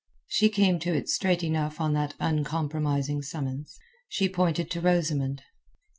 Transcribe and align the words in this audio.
She 0.25 0.49
came 0.49 0.79
to 0.79 0.95
it 0.95 1.09
straight 1.09 1.43
enough 1.43 1.79
on 1.79 1.93
that 1.93 2.15
uncompromising 2.19 3.21
summons. 3.21 3.77
She 4.09 4.27
pointed 4.27 4.71
to 4.71 4.81
Rosamund. 4.81 5.43